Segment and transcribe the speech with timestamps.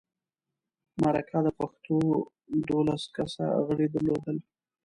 [1.01, 1.95] مرکه د پښتو
[2.67, 4.37] دولس کسه غړي درلودل.